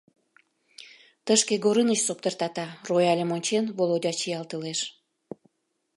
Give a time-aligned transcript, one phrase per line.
[1.25, 4.79] —Тышке Горыныч соптыртата?— рояльым ончен, Володя чиялтылеш.